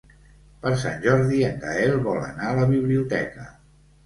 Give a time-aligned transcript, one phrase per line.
[0.61, 3.47] Per Sant Jordi en Gaël vol anar a la biblioteca.